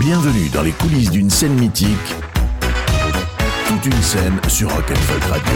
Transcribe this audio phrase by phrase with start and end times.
[0.00, 1.90] Bienvenue dans les coulisses d'une scène mythique.
[3.68, 5.52] Toute une scène sur Rock'n'Folk Radio.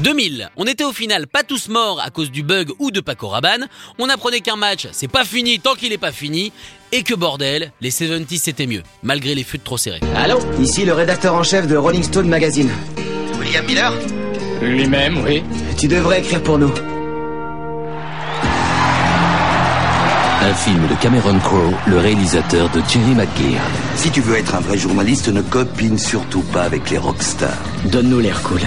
[0.00, 3.28] 2000, on était au final pas tous morts à cause du bug ou de Paco
[3.28, 3.66] Rabanne,
[3.98, 6.52] on apprenait qu'un match c'est pas fini tant qu'il est pas fini,
[6.92, 10.00] et que bordel, les 70s c'était mieux, malgré les fûts trop serrés.
[10.14, 12.68] Allô Ici le rédacteur en chef de Rolling Stone Magazine.
[13.40, 13.94] William Miller
[14.60, 15.42] Lui-même, oui.
[15.78, 16.72] Tu devrais écrire pour nous.
[20.44, 23.62] Un film de Cameron Crowe, le réalisateur de Jerry McGear.
[23.94, 27.50] Si tu veux être un vrai journaliste, ne copine surtout pas avec les rockstars.
[27.84, 28.60] Donne-nous l'air cool.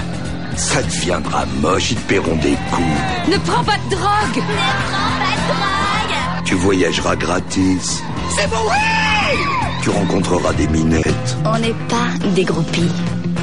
[0.55, 3.29] Ça deviendra moche, ils te paieront des coups.
[3.29, 4.41] Ne prends pas de drogue Ne
[4.87, 8.01] prends pas de drogue Tu voyageras gratis.
[8.37, 9.37] C'est bon, oui
[9.81, 11.37] Tu rencontreras des minettes.
[11.43, 12.91] On n'est pas des groupies.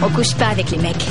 [0.03, 1.07] On couche pas avec les mecs.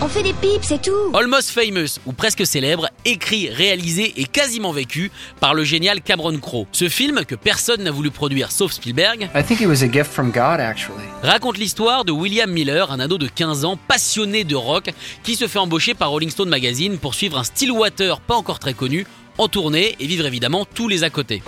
[0.00, 1.12] On fait des pipes, c'est tout.
[1.12, 5.10] Almost Famous, ou presque célèbre, écrit, réalisé et quasiment vécu
[5.40, 6.66] par le génial Cameron Crowe.
[6.70, 10.12] Ce film, que personne n'a voulu produire sauf Spielberg, I think it was a gift
[10.12, 11.02] from God, actually.
[11.24, 14.90] raconte l'histoire de William Miller, un ado de 15 ans passionné de rock,
[15.24, 18.74] qui se fait embaucher par Rolling Stone Magazine pour suivre un Stillwater pas encore très
[18.74, 19.04] connu,
[19.36, 21.42] en tournée et vivre évidemment tous les à côté.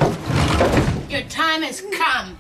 [1.09, 2.35] Your time has come.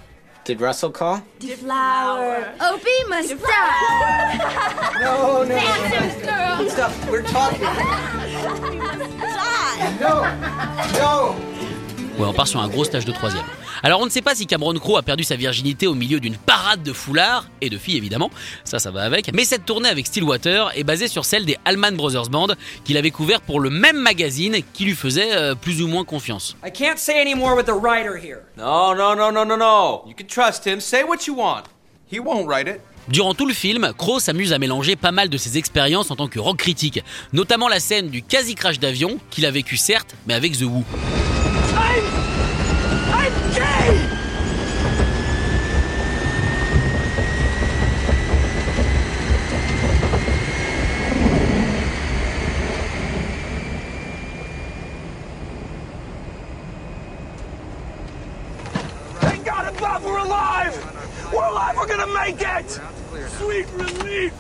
[0.44, 1.22] Did Russell call?
[1.38, 2.54] Deflower.
[2.60, 4.94] Opie must stop.
[5.00, 6.68] No, no, Handsome girl.
[6.70, 7.60] Stop, we're talking.
[9.20, 9.96] Die.
[10.00, 10.22] No,
[10.98, 11.59] no.
[12.20, 13.46] Ouais, on part sur un gros stage de troisième.
[13.82, 16.36] Alors on ne sait pas si Cameron Crowe a perdu sa virginité au milieu d'une
[16.36, 18.30] parade de foulards, et de filles évidemment,
[18.62, 21.92] ça ça va avec, mais cette tournée avec Stillwater est basée sur celle des Allman
[21.92, 22.48] Brothers Band,
[22.84, 26.58] qu'il avait couvert pour le même magazine qui lui faisait euh, plus ou moins confiance.
[26.62, 28.40] I can't say any more with the writer here.
[28.58, 30.02] No, no, no, no, no, no.
[30.06, 30.78] You can trust him.
[30.78, 31.62] Say what you want.
[32.12, 32.82] He won't write it.
[33.08, 36.28] Durant tout le film, Crowe s'amuse à mélanger pas mal de ses expériences en tant
[36.28, 40.58] que rock critique, notamment la scène du quasi-crash d'avion, qu'il a vécu certes, mais avec
[40.58, 40.84] The Who.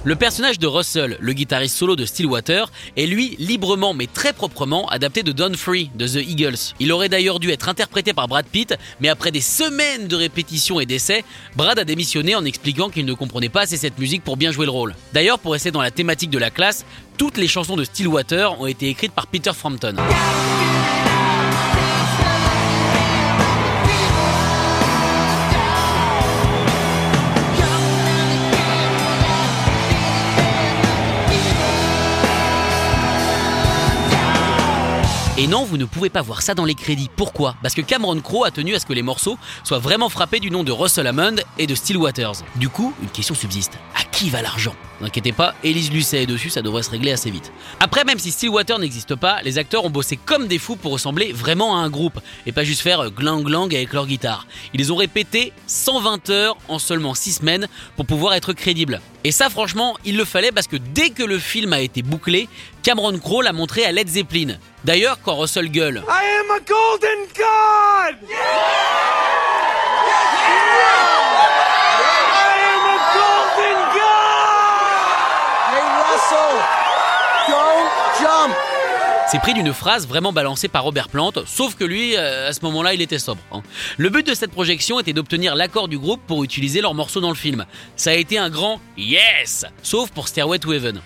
[0.04, 4.88] Le personnage de Russell, le guitariste solo de Stillwater, est lui librement mais très proprement
[4.88, 6.74] adapté de Don Free de The Eagles.
[6.78, 10.80] Il aurait d'ailleurs dû être interprété par Brad Pitt, mais après des semaines de répétitions
[10.80, 11.24] et d'essais,
[11.56, 14.66] Brad a démissionné en expliquant qu'il ne comprenait pas assez cette musique pour bien jouer
[14.66, 14.94] le rôle.
[15.12, 16.84] D'ailleurs, pour rester dans la thématique de la classe,
[17.18, 19.96] toutes les chansons de Stillwater ont été écrites par Peter Frampton.
[35.40, 37.08] Et non, vous ne pouvez pas voir ça dans les crédits.
[37.16, 37.56] Pourquoi?
[37.62, 40.50] Parce que Cameron Crowe a tenu à ce que les morceaux soient vraiment frappés du
[40.50, 42.42] nom de Russell Hammond et de Stillwaters.
[42.56, 43.78] Du coup, une question subsiste.
[43.98, 44.74] À qui va l'argent?
[45.00, 47.52] N'inquiétez pas, Elise Lucet est dessus, ça devrait se régler assez vite.
[47.80, 51.32] Après, même si Stillwater n'existe pas, les acteurs ont bossé comme des fous pour ressembler
[51.32, 54.46] vraiment à un groupe et pas juste faire glang glang avec leur guitare.
[54.74, 59.00] Ils les ont répétés 120 heures en seulement 6 semaines pour pouvoir être crédibles.
[59.22, 62.48] Et ça, franchement, il le fallait parce que dès que le film a été bouclé,
[62.82, 64.56] Cameron Crowe l'a montré à Led Zeppelin.
[64.84, 66.50] D'ailleurs, quand Russell gueule I am
[79.30, 82.60] C'est pris d'une phrase vraiment balancée par Robert Plant, sauf que lui, euh, à ce
[82.62, 83.40] moment-là, il était sobre.
[83.52, 83.62] hein.
[83.96, 87.28] Le but de cette projection était d'obtenir l'accord du groupe pour utiliser leurs morceaux dans
[87.28, 87.64] le film.
[87.94, 91.00] Ça a été un grand yes, sauf pour Stairway to Heaven.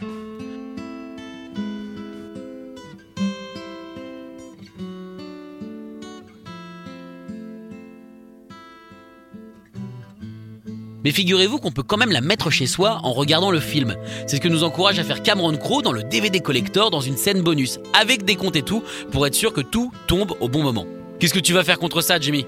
[11.04, 13.94] Mais figurez-vous qu'on peut quand même la mettre chez soi en regardant le film.
[14.26, 17.16] C'est ce que nous encourage à faire Cameron Crowe dans le DVD Collector dans une
[17.16, 20.62] scène bonus, avec des comptes et tout, pour être sûr que tout tombe au bon
[20.62, 20.86] moment.
[21.20, 22.46] Qu'est-ce que tu vas faire contre ça, Jimmy?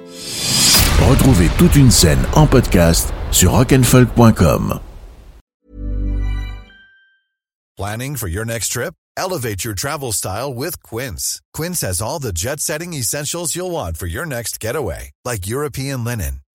[1.09, 4.81] Retrouvez toute une scène en podcast sur rock'n'folk.com.
[7.77, 8.95] Planning for your next trip?
[9.19, 11.41] Elevate your travel style with Quince.
[11.53, 16.03] Quince has all the jet setting essentials you'll want for your next getaway, like European
[16.03, 16.41] linen,